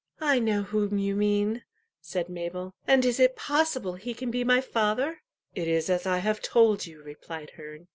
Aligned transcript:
"I 0.19 0.39
know 0.39 0.63
whom 0.63 0.97
you 0.97 1.15
mean," 1.15 1.61
said 2.01 2.27
Mabel. 2.27 2.73
"And 2.87 3.05
is 3.05 3.19
it 3.19 3.35
possible 3.35 3.93
he 3.93 4.15
can 4.15 4.31
be 4.31 4.43
my 4.43 4.59
father?" 4.59 5.21
"It 5.53 5.67
is 5.67 5.91
as 5.91 6.07
I 6.07 6.17
have 6.17 6.41
told 6.41 6.87
you," 6.87 7.03
replied 7.03 7.51
Herne. 7.51 7.87